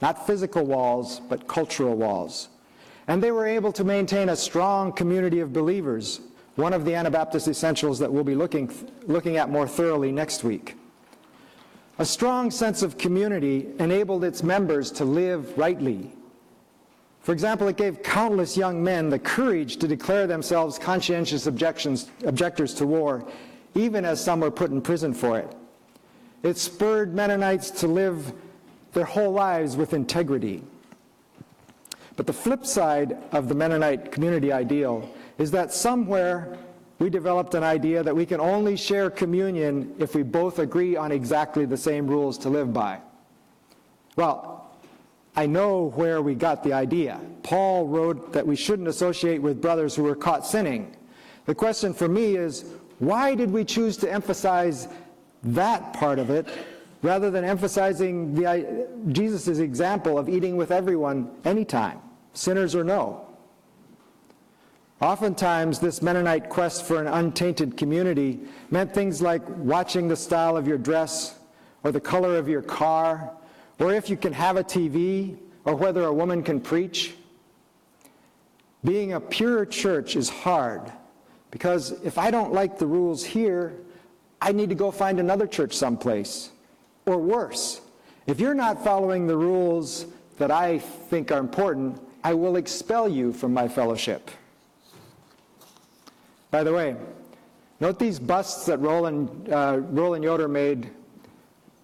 Not 0.00 0.26
physical 0.26 0.64
walls, 0.64 1.20
but 1.28 1.48
cultural 1.48 1.96
walls. 1.96 2.48
And 3.08 3.22
they 3.22 3.30
were 3.30 3.46
able 3.46 3.72
to 3.72 3.84
maintain 3.84 4.30
a 4.30 4.36
strong 4.36 4.92
community 4.92 5.40
of 5.40 5.52
believers 5.52 6.20
one 6.58 6.72
of 6.72 6.84
the 6.84 6.92
Anabaptist 6.92 7.46
essentials 7.46 8.00
that 8.00 8.12
we'll 8.12 8.24
be 8.24 8.34
looking, 8.34 8.68
looking 9.06 9.36
at 9.36 9.48
more 9.48 9.68
thoroughly 9.68 10.10
next 10.10 10.42
week. 10.42 10.74
A 12.00 12.04
strong 12.04 12.50
sense 12.50 12.82
of 12.82 12.98
community 12.98 13.68
enabled 13.78 14.24
its 14.24 14.42
members 14.42 14.90
to 14.92 15.04
live 15.04 15.56
rightly. 15.56 16.10
For 17.28 17.32
example, 17.32 17.68
it 17.68 17.76
gave 17.76 18.02
countless 18.02 18.56
young 18.56 18.82
men 18.82 19.10
the 19.10 19.18
courage 19.18 19.76
to 19.80 19.86
declare 19.86 20.26
themselves 20.26 20.78
conscientious 20.78 21.46
objectors 21.46 22.72
to 22.72 22.86
war, 22.86 23.22
even 23.74 24.06
as 24.06 24.24
some 24.24 24.40
were 24.40 24.50
put 24.50 24.70
in 24.70 24.80
prison 24.80 25.12
for 25.12 25.38
it. 25.38 25.54
It 26.42 26.56
spurred 26.56 27.14
Mennonites 27.14 27.70
to 27.82 27.86
live 27.86 28.32
their 28.94 29.04
whole 29.04 29.30
lives 29.30 29.76
with 29.76 29.92
integrity. 29.92 30.62
But 32.16 32.26
the 32.26 32.32
flip 32.32 32.64
side 32.64 33.18
of 33.32 33.50
the 33.50 33.54
Mennonite 33.54 34.10
community 34.10 34.50
ideal 34.50 35.06
is 35.36 35.50
that 35.50 35.70
somewhere 35.70 36.56
we 36.98 37.10
developed 37.10 37.54
an 37.54 37.62
idea 37.62 38.02
that 38.02 38.16
we 38.16 38.24
can 38.24 38.40
only 38.40 38.74
share 38.74 39.10
communion 39.10 39.94
if 39.98 40.14
we 40.14 40.22
both 40.22 40.60
agree 40.60 40.96
on 40.96 41.12
exactly 41.12 41.66
the 41.66 41.76
same 41.76 42.06
rules 42.06 42.38
to 42.38 42.48
live 42.48 42.72
by. 42.72 43.00
Well, 44.16 44.57
I 45.38 45.46
know 45.46 45.92
where 45.94 46.20
we 46.20 46.34
got 46.34 46.64
the 46.64 46.72
idea. 46.72 47.20
Paul 47.44 47.86
wrote 47.86 48.32
that 48.32 48.44
we 48.44 48.56
shouldn't 48.56 48.88
associate 48.88 49.40
with 49.40 49.62
brothers 49.62 49.94
who 49.94 50.02
were 50.02 50.16
caught 50.16 50.44
sinning. 50.44 50.96
The 51.46 51.54
question 51.54 51.94
for 51.94 52.08
me 52.08 52.34
is 52.34 52.64
why 52.98 53.36
did 53.36 53.48
we 53.48 53.64
choose 53.64 53.96
to 53.98 54.12
emphasize 54.12 54.88
that 55.44 55.92
part 55.92 56.18
of 56.18 56.30
it 56.30 56.48
rather 57.02 57.30
than 57.30 57.44
emphasizing 57.44 58.44
uh, 58.44 58.64
Jesus' 59.12 59.60
example 59.60 60.18
of 60.18 60.28
eating 60.28 60.56
with 60.56 60.72
everyone 60.72 61.30
anytime, 61.44 62.00
sinners 62.32 62.74
or 62.74 62.82
no? 62.82 63.24
Oftentimes, 65.00 65.78
this 65.78 66.02
Mennonite 66.02 66.48
quest 66.48 66.82
for 66.82 67.00
an 67.00 67.06
untainted 67.06 67.76
community 67.76 68.40
meant 68.72 68.92
things 68.92 69.22
like 69.22 69.48
watching 69.50 70.08
the 70.08 70.16
style 70.16 70.56
of 70.56 70.66
your 70.66 70.78
dress, 70.78 71.38
or 71.84 71.92
the 71.92 72.00
color 72.00 72.36
of 72.36 72.48
your 72.48 72.62
car, 72.62 73.37
or 73.78 73.92
if 73.92 74.10
you 74.10 74.16
can 74.16 74.32
have 74.32 74.56
a 74.56 74.64
TV, 74.64 75.36
or 75.64 75.74
whether 75.74 76.04
a 76.04 76.12
woman 76.12 76.42
can 76.42 76.60
preach. 76.60 77.14
Being 78.84 79.12
a 79.12 79.20
pure 79.20 79.66
church 79.66 80.16
is 80.16 80.28
hard, 80.28 80.90
because 81.50 81.92
if 82.02 82.16
I 82.16 82.30
don't 82.30 82.52
like 82.52 82.78
the 82.78 82.86
rules 82.86 83.24
here, 83.24 83.74
I 84.40 84.52
need 84.52 84.68
to 84.70 84.74
go 84.74 84.90
find 84.90 85.20
another 85.20 85.46
church 85.46 85.74
someplace. 85.74 86.50
Or 87.06 87.18
worse, 87.18 87.82
if 88.26 88.40
you're 88.40 88.54
not 88.54 88.82
following 88.82 89.26
the 89.26 89.36
rules 89.36 90.06
that 90.38 90.50
I 90.50 90.78
think 90.78 91.32
are 91.32 91.38
important, 91.38 92.00
I 92.24 92.34
will 92.34 92.56
expel 92.56 93.08
you 93.08 93.32
from 93.32 93.52
my 93.52 93.68
fellowship. 93.68 94.30
By 96.50 96.64
the 96.64 96.72
way, 96.72 96.96
note 97.80 97.98
these 97.98 98.18
busts 98.18 98.64
that 98.66 98.78
Roland, 98.78 99.52
uh, 99.52 99.80
Roland 99.90 100.24
Yoder 100.24 100.48
made 100.48 100.90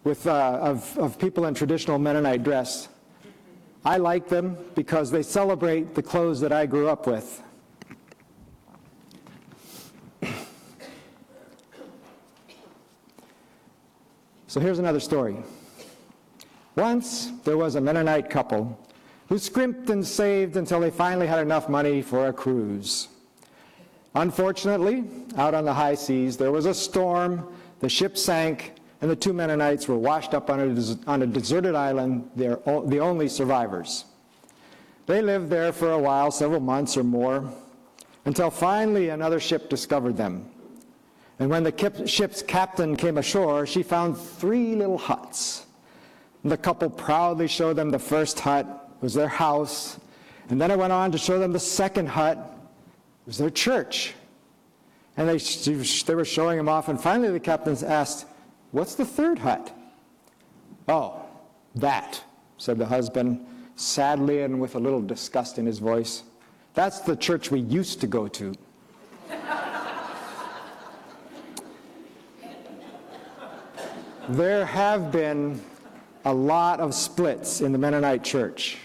with, 0.04 0.26
uh, 0.26 0.58
of, 0.60 0.96
of 0.98 1.18
people 1.18 1.46
in 1.46 1.54
traditional 1.54 1.98
Mennonite 1.98 2.44
dress. 2.44 2.88
I 3.84 3.96
like 3.96 4.28
them 4.28 4.56
because 4.74 5.10
they 5.10 5.22
celebrate 5.22 5.94
the 5.94 6.02
clothes 6.02 6.40
that 6.40 6.52
I 6.52 6.66
grew 6.66 6.88
up 6.88 7.06
with. 7.06 7.42
So 14.46 14.60
here's 14.60 14.78
another 14.78 15.00
story. 15.00 15.36
Once 16.76 17.32
there 17.42 17.56
was 17.56 17.74
a 17.74 17.80
Mennonite 17.80 18.30
couple 18.30 18.78
who 19.28 19.36
scrimped 19.36 19.90
and 19.90 20.06
saved 20.06 20.56
until 20.56 20.78
they 20.78 20.90
finally 20.90 21.26
had 21.26 21.40
enough 21.40 21.68
money 21.68 22.02
for 22.02 22.28
a 22.28 22.32
cruise. 22.32 23.08
Unfortunately, 24.14 25.02
out 25.36 25.54
on 25.54 25.64
the 25.64 25.74
high 25.74 25.96
seas, 25.96 26.36
there 26.36 26.52
was 26.52 26.66
a 26.66 26.74
storm, 26.74 27.52
the 27.80 27.88
ship 27.88 28.16
sank, 28.16 28.73
and 29.04 29.10
the 29.10 29.16
two 29.16 29.34
Mennonites 29.34 29.86
were 29.86 29.98
washed 29.98 30.32
up 30.32 30.48
on 30.48 30.60
a, 30.60 31.10
on 31.10 31.20
a 31.20 31.26
deserted 31.26 31.74
island, 31.74 32.26
They're 32.36 32.58
the 32.64 33.00
only 33.00 33.28
survivors. 33.28 34.06
They 35.04 35.20
lived 35.20 35.50
there 35.50 35.74
for 35.74 35.90
a 35.90 35.98
while, 35.98 36.30
several 36.30 36.60
months 36.60 36.96
or 36.96 37.04
more, 37.04 37.52
until 38.24 38.48
finally 38.48 39.10
another 39.10 39.40
ship 39.40 39.68
discovered 39.68 40.16
them. 40.16 40.48
And 41.38 41.50
when 41.50 41.64
the 41.64 42.06
ship's 42.06 42.40
captain 42.40 42.96
came 42.96 43.18
ashore, 43.18 43.66
she 43.66 43.82
found 43.82 44.16
three 44.16 44.74
little 44.74 44.96
huts. 44.96 45.66
And 46.42 46.50
the 46.50 46.56
couple 46.56 46.88
proudly 46.88 47.46
showed 47.46 47.76
them 47.76 47.90
the 47.90 47.98
first 47.98 48.40
hut, 48.40 48.64
it 48.66 49.02
was 49.02 49.12
their 49.12 49.28
house. 49.28 50.00
And 50.48 50.58
then 50.58 50.70
it 50.70 50.78
went 50.78 50.94
on 50.94 51.12
to 51.12 51.18
show 51.18 51.38
them 51.38 51.52
the 51.52 51.60
second 51.60 52.06
hut, 52.06 52.38
it 52.38 53.26
was 53.26 53.36
their 53.36 53.50
church. 53.50 54.14
And 55.18 55.28
they, 55.28 55.36
they 55.36 56.14
were 56.14 56.24
showing 56.24 56.58
him 56.58 56.70
off, 56.70 56.88
and 56.88 56.98
finally 56.98 57.30
the 57.30 57.38
captain 57.38 57.76
asked, 57.84 58.28
What's 58.74 58.96
the 58.96 59.04
third 59.04 59.38
hut? 59.38 59.72
Oh, 60.88 61.22
that, 61.76 62.24
said 62.58 62.76
the 62.76 62.86
husband, 62.86 63.46
sadly 63.76 64.42
and 64.42 64.60
with 64.60 64.74
a 64.74 64.80
little 64.80 65.00
disgust 65.00 65.58
in 65.58 65.66
his 65.66 65.78
voice. 65.78 66.24
That's 66.74 66.98
the 66.98 67.14
church 67.14 67.52
we 67.52 67.60
used 67.60 68.00
to 68.00 68.08
go 68.08 68.26
to. 68.26 68.52
there 74.28 74.66
have 74.66 75.12
been 75.12 75.62
a 76.24 76.34
lot 76.34 76.80
of 76.80 76.94
splits 76.94 77.60
in 77.60 77.70
the 77.70 77.78
Mennonite 77.78 78.24
church. 78.24 78.78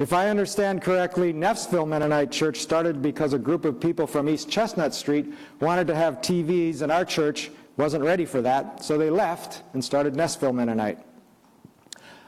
If 0.00 0.12
I 0.12 0.28
understand 0.28 0.82
correctly, 0.82 1.32
Neffsville 1.32 1.86
Mennonite 1.86 2.32
Church 2.32 2.58
started 2.58 3.00
because 3.00 3.32
a 3.32 3.38
group 3.38 3.64
of 3.64 3.78
people 3.78 4.08
from 4.08 4.28
East 4.28 4.50
Chestnut 4.50 4.92
Street 4.92 5.32
wanted 5.60 5.86
to 5.86 5.94
have 5.94 6.16
TVs, 6.16 6.82
in 6.82 6.90
our 6.90 7.04
church 7.04 7.52
wasn't 7.82 8.04
ready 8.04 8.24
for 8.24 8.40
that, 8.40 8.84
so 8.84 8.96
they 8.96 9.10
left 9.10 9.64
and 9.74 9.84
started 9.84 10.14
Neffsville 10.14 10.54
Mennonite. 10.54 11.00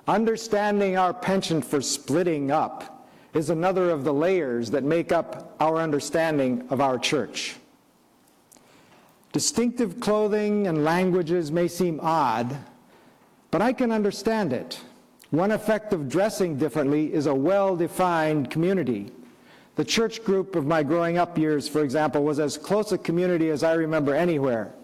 Understanding 0.09 0.99
our 0.99 1.15
penchant 1.15 1.65
for 1.65 1.81
splitting 1.81 2.51
up 2.51 3.09
is 3.35 3.51
another 3.51 3.91
of 3.91 4.03
the 4.03 4.13
layers 4.13 4.69
that 4.73 4.83
make 4.83 5.13
up 5.13 5.55
our 5.61 5.77
understanding 5.77 6.67
of 6.71 6.81
our 6.81 6.99
church. 6.99 7.55
Distinctive 9.33 10.01
clothing 10.01 10.67
and 10.67 10.83
languages 10.83 11.53
may 11.53 11.69
seem 11.69 12.01
odd, 12.03 12.59
but 13.53 13.63
I 13.63 13.73
can 13.73 13.93
understand 13.93 14.53
it. 14.53 14.81
One 15.31 15.53
effect 15.53 15.93
of 15.93 16.09
dressing 16.09 16.59
differently 16.59 17.15
is 17.15 17.27
a 17.27 17.35
well-defined 17.35 18.51
community. 18.51 19.13
The 19.77 19.85
church 19.85 20.25
group 20.25 20.57
of 20.57 20.67
my 20.67 20.83
growing 20.83 21.17
up 21.17 21.39
years, 21.39 21.69
for 21.69 21.85
example, 21.85 22.25
was 22.25 22.41
as 22.41 22.59
close 22.59 22.91
a 22.91 22.99
community 22.99 23.51
as 23.51 23.63
I 23.63 23.75
remember 23.75 24.17
anywhere. 24.17 24.75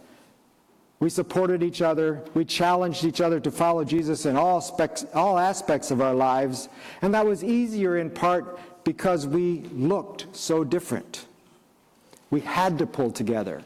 We 1.00 1.08
supported 1.08 1.62
each 1.62 1.80
other. 1.80 2.22
We 2.34 2.44
challenged 2.44 3.04
each 3.04 3.22
other 3.22 3.40
to 3.40 3.50
follow 3.50 3.84
Jesus 3.84 4.26
in 4.26 4.36
all, 4.36 4.60
specs, 4.60 5.06
all 5.14 5.38
aspects 5.38 5.90
of 5.90 6.02
our 6.02 6.14
lives. 6.14 6.68
And 7.00 7.14
that 7.14 7.24
was 7.24 7.42
easier 7.42 7.96
in 7.96 8.10
part 8.10 8.60
because 8.84 9.26
we 9.26 9.62
looked 9.72 10.26
so 10.36 10.62
different. 10.62 11.26
We 12.30 12.40
had 12.40 12.78
to 12.78 12.86
pull 12.86 13.10
together. 13.10 13.62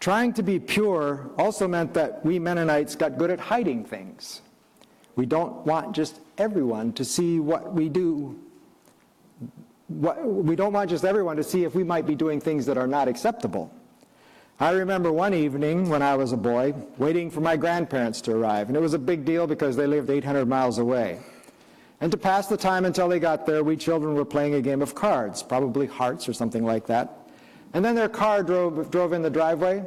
Trying 0.00 0.34
to 0.34 0.42
be 0.42 0.58
pure 0.58 1.30
also 1.38 1.66
meant 1.68 1.94
that 1.94 2.24
we 2.26 2.38
Mennonites 2.38 2.96
got 2.96 3.16
good 3.16 3.30
at 3.30 3.40
hiding 3.40 3.84
things. 3.84 4.42
We 5.16 5.24
don't 5.24 5.64
want 5.64 5.94
just 5.94 6.18
everyone 6.36 6.92
to 6.94 7.04
see 7.04 7.38
what 7.38 7.72
we 7.72 7.88
do. 7.88 8.38
We 9.88 10.56
don't 10.56 10.72
want 10.72 10.90
just 10.90 11.04
everyone 11.04 11.36
to 11.36 11.44
see 11.44 11.62
if 11.62 11.74
we 11.76 11.84
might 11.84 12.06
be 12.06 12.16
doing 12.16 12.40
things 12.40 12.66
that 12.66 12.76
are 12.76 12.88
not 12.88 13.06
acceptable. 13.06 13.72
I 14.60 14.70
remember 14.70 15.10
one 15.10 15.34
evening 15.34 15.88
when 15.88 16.00
I 16.00 16.14
was 16.14 16.30
a 16.30 16.36
boy 16.36 16.74
waiting 16.96 17.28
for 17.28 17.40
my 17.40 17.56
grandparents 17.56 18.20
to 18.22 18.36
arrive, 18.36 18.68
and 18.68 18.76
it 18.76 18.80
was 18.80 18.94
a 18.94 18.98
big 18.98 19.24
deal 19.24 19.48
because 19.48 19.74
they 19.74 19.86
lived 19.86 20.10
800 20.10 20.46
miles 20.46 20.78
away. 20.78 21.18
And 22.00 22.12
to 22.12 22.18
pass 22.18 22.46
the 22.46 22.56
time 22.56 22.84
until 22.84 23.08
they 23.08 23.18
got 23.18 23.46
there, 23.46 23.64
we 23.64 23.76
children 23.76 24.14
were 24.14 24.24
playing 24.24 24.54
a 24.54 24.62
game 24.62 24.80
of 24.80 24.94
cards, 24.94 25.42
probably 25.42 25.86
hearts 25.86 26.28
or 26.28 26.32
something 26.32 26.64
like 26.64 26.86
that. 26.86 27.18
And 27.72 27.84
then 27.84 27.96
their 27.96 28.08
car 28.08 28.44
drove, 28.44 28.92
drove 28.92 29.12
in 29.12 29.22
the 29.22 29.30
driveway, 29.30 29.84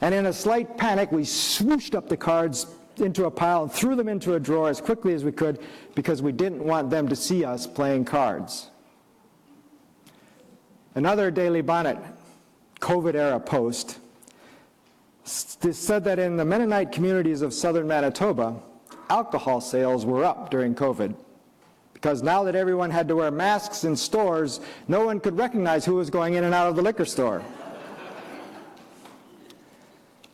and 0.00 0.14
in 0.14 0.26
a 0.26 0.32
slight 0.32 0.76
panic, 0.76 1.10
we 1.10 1.22
swooshed 1.22 1.96
up 1.96 2.08
the 2.08 2.16
cards 2.16 2.66
into 2.98 3.24
a 3.24 3.30
pile 3.30 3.64
and 3.64 3.72
threw 3.72 3.96
them 3.96 4.08
into 4.08 4.34
a 4.34 4.40
drawer 4.40 4.68
as 4.68 4.80
quickly 4.80 5.12
as 5.12 5.24
we 5.24 5.32
could 5.32 5.58
because 5.96 6.22
we 6.22 6.30
didn't 6.30 6.62
want 6.62 6.88
them 6.88 7.08
to 7.08 7.16
see 7.16 7.44
us 7.44 7.66
playing 7.66 8.04
cards. 8.04 8.70
Another 10.94 11.32
Daily 11.32 11.62
Bonnet 11.62 11.98
COVID 12.82 13.14
era 13.14 13.38
post 13.38 14.00
said 15.24 16.02
that 16.02 16.18
in 16.18 16.36
the 16.36 16.44
Mennonite 16.44 16.90
communities 16.90 17.40
of 17.40 17.54
southern 17.54 17.86
Manitoba, 17.86 18.56
alcohol 19.08 19.60
sales 19.60 20.04
were 20.04 20.24
up 20.24 20.50
during 20.50 20.74
COVID. 20.74 21.14
Because 21.94 22.24
now 22.24 22.42
that 22.42 22.56
everyone 22.56 22.90
had 22.90 23.06
to 23.06 23.14
wear 23.14 23.30
masks 23.30 23.84
in 23.84 23.94
stores, 23.94 24.58
no 24.88 25.06
one 25.06 25.20
could 25.20 25.38
recognize 25.38 25.84
who 25.84 25.94
was 25.94 26.10
going 26.10 26.34
in 26.34 26.42
and 26.42 26.52
out 26.52 26.68
of 26.68 26.74
the 26.74 26.82
liquor 26.82 27.04
store. 27.04 27.40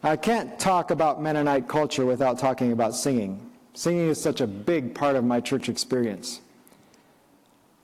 I 0.03 0.17
can't 0.17 0.59
talk 0.59 0.91
about 0.91 1.21
Mennonite 1.21 1.69
culture 1.69 2.07
without 2.07 2.39
talking 2.39 2.73
about 2.73 2.95
singing. 2.95 3.51
Singing 3.75 4.09
is 4.09 4.19
such 4.19 4.41
a 4.41 4.47
big 4.47 4.95
part 4.95 5.17
of 5.17 5.25
my 5.25 5.41
church 5.41 5.69
experience. 5.69 6.41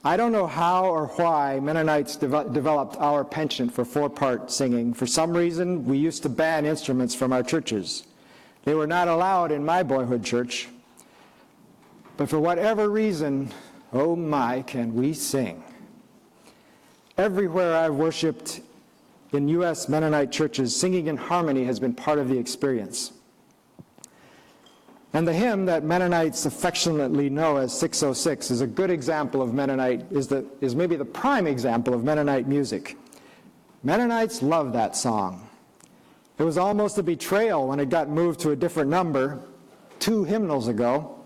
I 0.07 0.19
don't 0.19 0.33
know 0.33 0.47
how 0.47 0.85
or 0.85 1.07
why 1.07 1.61
Mennonites 1.61 2.17
de- 2.17 2.45
developed 2.53 2.97
our 2.99 3.25
penchant 3.25 3.73
for 3.73 3.87
four 3.87 4.11
part 4.11 4.51
singing. 4.51 4.93
For 4.93 5.07
some 5.07 5.35
reason, 5.35 5.87
we 5.87 5.97
used 5.97 6.23
to 6.25 6.29
ban 6.29 6.67
instruments 6.67 7.15
from 7.15 7.33
our 7.33 7.43
churches. 7.43 8.05
They 8.65 8.75
were 8.75 8.87
not 8.87 9.09
allowed 9.09 9.51
in 9.51 9.65
my 9.65 9.83
boyhood 9.83 10.23
church. 10.23 10.69
But 12.19 12.29
for 12.29 12.39
whatever 12.39 12.91
reason, 12.91 13.51
oh 13.95 14.15
my, 14.15 14.61
can 14.61 14.95
we 14.95 15.15
sing. 15.15 15.65
Everywhere 17.17 17.75
I've 17.75 17.95
worshiped 17.95 18.61
in 19.33 19.49
U.S. 19.49 19.89
Mennonite 19.89 20.31
churches, 20.31 20.77
singing 20.77 21.07
in 21.07 21.17
harmony 21.17 21.65
has 21.65 21.81
been 21.81 21.95
part 21.95 22.19
of 22.19 22.29
the 22.29 22.37
experience. 22.37 23.14
And 25.15 25.29
the 25.29 25.33
hymn 25.33 25.65
that 25.67 25.85
Mennonites 25.85 26.45
affectionately 26.45 27.31
know 27.31 27.57
as 27.57 27.73
606 27.79 28.51
is 28.51 28.61
a 28.63 28.67
good 28.67 28.91
example 28.91 29.41
of 29.41 29.55
Mennonite, 29.55 30.05
is, 30.11 30.27
the, 30.27 30.45
is 30.61 30.75
maybe 30.75 30.97
the 30.97 31.05
prime 31.05 31.47
example 31.47 31.95
of 31.95 32.03
Mennonite 32.03 32.49
music. 32.49 32.99
Mennonites 33.85 34.43
love 34.43 34.73
that 34.73 34.97
song. 34.97 35.49
It 36.37 36.43
was 36.43 36.59
almost 36.59 36.99
a 36.99 37.03
betrayal 37.03 37.69
when 37.69 37.79
it 37.79 37.91
got 37.91 38.09
moved 38.09 38.41
to 38.41 38.51
a 38.51 38.57
different 38.57 38.91
number 38.91 39.39
two 40.01 40.25
hymnals 40.25 40.67
ago. 40.67 41.17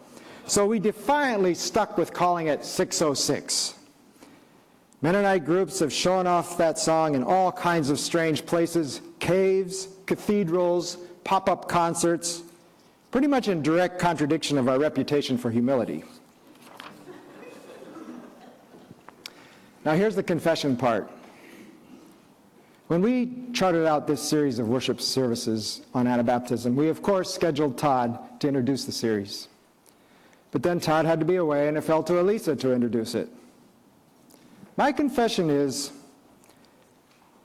So 0.47 0.66
we 0.66 0.78
defiantly 0.80 1.54
stuck 1.54 1.97
with 1.97 2.12
calling 2.12 2.49
it 2.49 2.66
606. 2.66 3.75
Mennonite 5.00 5.47
groups 5.47 5.78
have 5.78 5.92
shown 5.95 6.26
off 6.26 6.59
that 6.59 6.78
song 6.78 7.14
in 7.14 7.23
all 7.23 7.50
kinds 7.50 7.88
of 7.88 7.99
strange 7.99 8.45
places 8.45 9.00
caves, 9.18 9.88
cathedrals, 10.04 10.99
pop 11.25 11.49
up 11.49 11.68
concerts, 11.68 12.42
pretty 13.11 13.27
much 13.27 13.49
in 13.49 13.62
direct 13.62 13.99
contradiction 13.99 14.59
of 14.59 14.69
our 14.69 14.79
reputation 14.79 15.38
for 15.38 15.50
humility. 15.50 16.05
Now, 19.85 19.94
here's 19.94 20.14
the 20.14 20.23
confession 20.23 20.77
part. 20.77 21.11
When 22.88 23.03
we 23.03 23.33
charted 23.53 23.87
out 23.87 24.07
this 24.07 24.23
series 24.23 24.59
of 24.59 24.68
worship 24.68 25.01
services 25.01 25.83
on 25.94 26.07
Anabaptism, 26.07 26.75
we 26.75 26.88
of 26.88 27.03
course 27.03 27.33
scheduled 27.33 27.79
Todd 27.79 28.40
to 28.40 28.49
introduce 28.49 28.85
the 28.85 28.92
series. 28.92 29.49
But 30.51 30.62
then 30.62 30.81
Todd 30.81 31.05
had 31.05 31.21
to 31.21 31.27
be 31.27 31.37
away, 31.37 31.68
and 31.68 31.77
it 31.77 31.83
fell 31.83 32.03
to 32.05 32.21
Elisa 32.21 32.57
to 32.57 32.73
introduce 32.73 33.14
it. 33.14 33.29
My 34.77 34.92
confession 34.92 35.51
is 35.51 35.92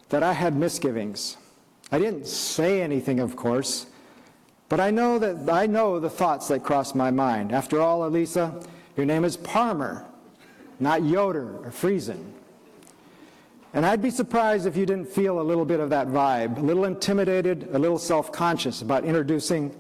that 0.10 0.23
I 0.23 0.32
had 0.32 0.56
misgivings. 0.56 1.36
I 1.91 1.99
didn't 1.99 2.28
say 2.28 2.82
anything, 2.82 3.19
of 3.19 3.36
course, 3.36 3.88
but 4.69 4.80
I 4.80 4.91
know 4.91 5.19
that 5.19 5.52
I 5.52 5.65
know 5.67 5.99
the 5.99 6.10
thoughts 6.10 6.47
that 6.47 6.63
cross 6.63 6.95
my 6.95 7.12
mind. 7.12 7.52
After 7.52 7.82
all, 7.82 8.06
Elisa, 8.06 8.62
your 8.97 9.06
name 9.06 9.26
is 9.26 9.38
Parmer, 9.38 10.06
not 10.80 11.04
Yoder 11.04 11.60
or 11.63 11.71
Friesen. 11.71 12.32
And 13.73 13.86
I'd 13.86 14.02
be 14.02 14.12
surprised 14.12 14.67
if 14.67 14.78
you 14.78 14.86
didn't 14.86 15.08
feel 15.08 15.41
a 15.41 15.41
little 15.41 15.65
bit 15.65 15.80
of 15.80 15.89
that 15.89 16.08
vibe, 16.08 16.58
a 16.58 16.62
little 16.62 16.86
intimidated, 16.86 17.69
a 17.73 17.80
little 17.80 17.97
self-conscious 17.97 18.84
about 18.84 19.04
introducing 19.04 19.76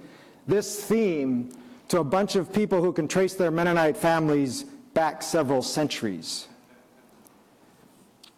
this 0.47 0.83
theme 0.83 1.55
to 1.89 1.99
a 1.99 2.03
bunch 2.03 2.35
of 2.35 2.51
people 2.51 2.81
who 2.81 2.91
can 2.91 3.07
trace 3.07 3.35
their 3.35 3.51
Mennonite 3.51 3.95
families 3.95 4.63
back 4.93 5.21
several 5.21 5.61
centuries. 5.61 6.47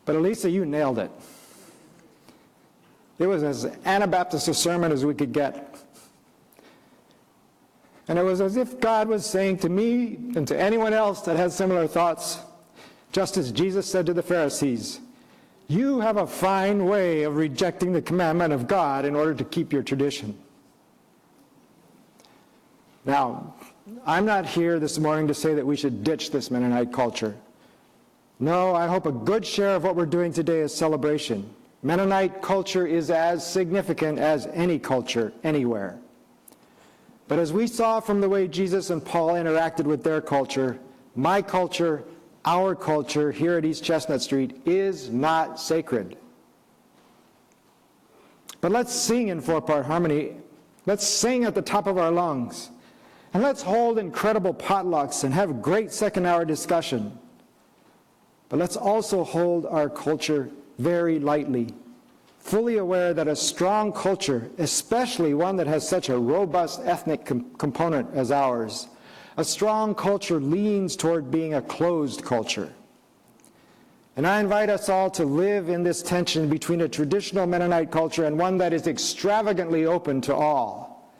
But 0.04 0.16
Elisa, 0.16 0.50
you 0.50 0.66
nailed 0.66 1.00
it. 1.00 1.12
It 3.18 3.28
was 3.28 3.44
as 3.44 3.66
Anabaptist 3.86 4.50
a 4.50 4.54
sermon 4.54 4.92
as 4.92 5.06
we 5.06 5.14
could 5.14 5.32
get. 5.32 5.75
And 8.08 8.20
it 8.20 8.24
was 8.24 8.42
as 8.42 8.56
if 8.56 8.80
God 8.80 9.08
was 9.08 9.26
saying 9.26 9.58
to 9.60 9.70
me 9.70 10.20
and 10.36 10.48
to 10.48 10.60
anyone 10.60 10.94
else 10.94 11.22
that 11.22 11.38
has 11.38 11.56
similar 11.56 11.88
thoughts, 11.88 12.40
just 13.12 13.38
as 13.38 13.52
Jesus 13.52 13.90
said 13.90 14.06
to 14.06 14.14
the 14.14 14.22
Pharisees, 14.22 15.00
You 15.68 16.00
have 16.02 16.18
a 16.18 16.28
fine 16.28 16.86
way 16.86 17.24
of 17.24 17.36
rejecting 17.36 17.94
the 17.94 18.02
commandment 18.02 18.54
of 18.54 18.68
God 18.68 19.06
in 19.06 19.16
order 19.16 19.34
to 19.34 19.44
keep 19.44 19.74
your 19.74 19.82
tradition. 19.82 20.38
Now, 23.06 23.56
I'm 24.06 24.26
not 24.26 24.46
here 24.46 24.80
this 24.80 25.00
morning 25.00 25.28
to 25.28 25.34
say 25.34 25.54
that 25.56 25.66
we 25.66 25.76
should 25.76 26.04
ditch 26.04 26.32
this 26.32 26.52
Mennonite 26.52 26.92
culture. 26.92 27.36
No, 28.40 28.76
I 28.76 28.88
hope 28.88 29.06
a 29.06 29.12
good 29.12 29.46
share 29.46 29.76
of 29.76 29.84
what 29.84 29.96
we're 29.96 30.06
doing 30.06 30.34
today 30.34 30.60
is 30.60 30.74
celebration. 30.74 31.50
Mennonite 31.84 32.42
culture 32.42 32.86
is 32.86 33.10
as 33.10 33.50
significant 33.50 34.20
as 34.20 34.48
any 34.48 34.80
culture 34.80 35.32
anywhere. 35.44 36.00
But 37.28 37.40
as 37.40 37.52
we 37.52 37.68
saw 37.68 38.00
from 38.00 38.22
the 38.22 38.30
way 38.30 38.48
Jesus 38.48 38.90
and 38.90 39.04
Paul 39.04 39.30
interacted 39.30 39.86
with 39.86 40.04
their 40.04 40.22
culture, 40.22 40.80
my 41.16 41.42
culture, 41.42 42.04
our 42.44 42.76
culture 42.76 43.32
here 43.32 43.58
at 43.58 43.66
East 43.66 43.84
Chestnut 43.84 44.22
Street 44.22 44.62
is 44.66 45.10
not 45.10 45.60
sacred. 45.60 46.18
But 48.62 48.72
let's 48.72 48.94
sing 48.94 49.30
in 49.30 49.42
four 49.42 49.62
part 49.62 49.86
harmony. 49.86 50.36
Let's 50.86 51.08
sing 51.08 51.46
at 51.46 51.56
the 51.56 51.62
top 51.62 51.88
of 51.88 51.98
our 51.98 52.12
lungs. 52.12 52.70
And 53.34 53.42
let's 53.44 53.62
hold 53.62 53.98
incredible 53.98 54.54
potlucks 54.54 55.24
and 55.24 55.34
have 55.34 55.62
great 55.62 55.92
second 55.92 56.26
hour 56.26 56.46
discussion. 56.46 57.18
But 58.50 58.60
let's 58.60 58.78
also 58.78 59.24
hold 59.24 59.66
our 59.66 59.90
culture 59.90 60.50
very 60.78 61.20
lightly 61.20 61.74
fully 62.46 62.78
aware 62.78 63.12
that 63.12 63.28
a 63.28 63.36
strong 63.36 63.92
culture, 63.92 64.52
especially 64.60 65.34
one 65.34 65.56
that 65.56 65.66
has 65.66 65.88
such 65.90 66.10
a 66.10 66.18
robust 66.18 66.80
ethnic 66.84 67.26
com- 67.26 67.44
component 67.56 68.08
as 68.14 68.32
ours, 68.32 68.88
a 69.38 69.44
strong 69.44 69.96
culture 69.96 70.40
leans 70.40 70.96
toward 70.96 71.32
being 71.32 71.56
a 71.56 71.62
closed 71.64 72.24
culture. 72.24 72.72
And 74.16 74.28
I 74.28 74.40
invite 74.40 74.70
us 74.70 74.90
all 74.90 75.10
to 75.12 75.26
live 75.26 75.70
in 75.70 75.82
this 75.82 76.04
tension 76.04 76.48
between 76.48 76.82
a 76.82 76.88
traditional 76.88 77.48
Mennonite 77.48 77.90
culture 77.90 78.26
and 78.26 78.38
one 78.38 78.60
that 78.60 78.74
is 78.74 78.86
extravagantly 78.86 79.88
open 79.88 80.22
to 80.22 80.36
all. 80.36 81.12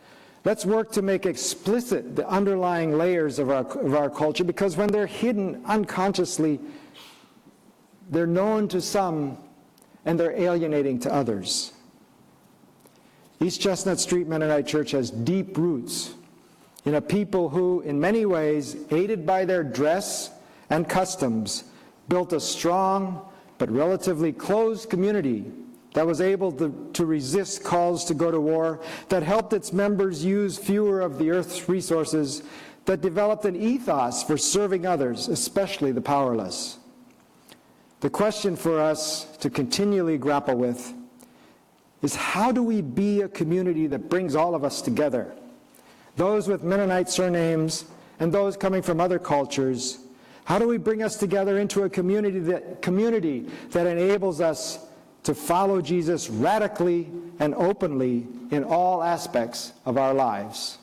Let's 0.44 0.64
work 0.64 0.92
to 0.92 1.02
make 1.02 1.26
explicit 1.26 2.16
the 2.16 2.30
underlying 2.30 3.00
layers 3.00 3.40
of 3.40 3.50
our, 3.50 3.66
of 3.66 3.96
our 3.96 4.12
culture 4.12 4.44
because 4.44 4.78
when 4.78 4.90
they're 4.90 5.08
hidden 5.08 5.64
unconsciously, 5.66 6.60
they're 8.12 8.28
known 8.28 8.68
to 8.68 8.80
some 8.80 9.40
and 10.06 10.20
they're 10.20 10.40
alienating 10.40 11.00
to 11.00 11.14
others. 11.14 11.74
East 13.42 13.60
Chestnut 13.60 14.00
Street 14.00 14.28
Mennonite 14.28 14.68
Church 14.68 14.92
has 14.92 15.12
deep 15.12 15.58
roots 15.58 16.14
in 16.86 16.96
a 16.96 17.02
people 17.02 17.50
who, 17.50 17.82
in 17.82 18.00
many 18.00 18.26
ways, 18.26 18.78
aided 18.92 19.26
by 19.26 19.44
their 19.44 19.64
dress 19.64 20.30
and 20.70 20.88
customs, 20.88 21.66
built 22.08 22.32
a 22.34 22.40
strong 22.40 23.28
but 23.58 23.70
relatively 23.72 24.32
closed 24.32 24.90
community 24.90 25.46
that 25.94 26.06
was 26.06 26.22
able 26.22 26.52
to, 26.52 26.90
to, 26.94 27.06
resist 27.06 27.64
calls 27.64 28.04
to 28.06 28.14
go 28.14 28.30
to 28.30 28.40
war, 28.40 28.82
that 29.10 29.24
helped 29.24 29.54
its 29.54 29.72
members 29.72 30.24
use 30.24 30.58
fewer 30.58 31.00
of 31.02 31.18
the 31.18 31.32
earth's 31.32 31.70
resources, 31.70 32.44
that 32.84 33.02
developed 33.02 33.46
an 33.46 33.56
ethos 33.56 34.22
for 34.22 34.38
serving 34.38 34.86
others, 34.86 35.30
especially 35.30 35.92
the 35.92 36.02
powerless. 36.02 36.78
The 38.06 38.12
question 38.12 38.56
for 38.56 38.80
us 38.80 39.26
to 39.38 39.50
continually 39.50 40.20
grapple 40.20 40.54
with 40.54 40.94
is 42.04 42.14
how 42.14 42.52
do 42.52 42.62
we 42.62 42.84
be 42.84 43.22
a 43.22 43.28
community 43.28 43.88
that 43.88 44.12
brings 44.12 44.36
all 44.36 44.54
of 44.54 44.64
us 44.64 44.80
together? 44.80 45.34
Those 46.16 46.48
with 46.48 46.64
Mennonite 46.64 47.10
surnames 47.10 47.86
and 48.20 48.32
those 48.32 48.58
coming 48.58 48.84
from 48.84 49.02
other 49.02 49.18
cultures. 49.18 49.98
How 50.44 50.60
do 50.60 50.68
we 50.68 50.78
bring 50.78 51.02
us 51.02 51.18
together 51.18 51.58
into 51.58 51.82
a 51.82 51.90
community 51.90 52.38
that, 52.42 52.84
community 52.84 53.50
that 53.72 53.88
enables 53.88 54.40
us 54.40 54.86
to 55.24 55.34
follow 55.34 55.82
Jesus 55.82 56.30
radically 56.30 57.10
and 57.40 57.56
openly 57.56 58.28
in 58.52 58.64
all 58.64 59.02
aspects 59.02 59.74
of 59.84 59.98
our 59.98 60.14
lives. 60.14 60.78